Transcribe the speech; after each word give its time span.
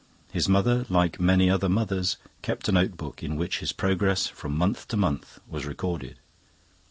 His 0.31 0.49
mother, 0.49 0.83
like 0.89 1.19
many 1.19 1.47
other 1.47 1.69
mothers, 1.69 2.17
kept 2.41 2.67
a 2.67 2.71
notebook, 2.71 3.21
in 3.21 3.35
which 3.35 3.59
his 3.59 3.71
progress 3.71 4.25
from 4.25 4.57
month 4.57 4.87
to 4.87 4.97
month 4.97 5.37
was 5.47 5.67
recorded. 5.67 6.17